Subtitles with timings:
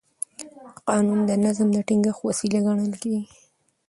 [0.87, 3.35] قانون د نظم د ټینګښت وسیله ګڼل کېږي.